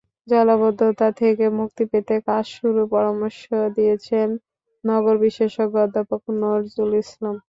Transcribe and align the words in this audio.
জলাবদ্ধতা 0.27 1.07
থেকে 1.19 1.45
মুক্তি 1.59 1.83
পেতে 1.91 2.15
কাজ 2.27 2.45
শুরুর 2.55 2.85
পরামর্শ 2.93 3.41
দিয়েছেন 3.77 4.27
নগর 4.83 5.15
বিশেষজ্ঞ 5.23 5.75
অধ্যাপক 5.85 6.21
নজরুল 6.41 6.91
ইসলাম। 7.03 7.35